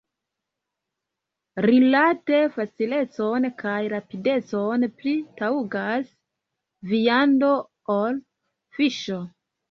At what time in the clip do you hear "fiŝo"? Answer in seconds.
8.79-9.19